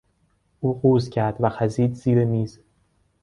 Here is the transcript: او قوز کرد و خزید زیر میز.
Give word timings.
او 0.59 0.81
قوز 0.81 1.09
کرد 1.09 1.35
و 1.39 1.49
خزید 1.49 1.93
زیر 1.93 2.25
میز. 2.25 2.59